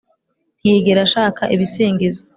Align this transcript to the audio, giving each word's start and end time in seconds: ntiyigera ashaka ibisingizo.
ntiyigera 0.59 0.99
ashaka 1.07 1.43
ibisingizo. 1.55 2.21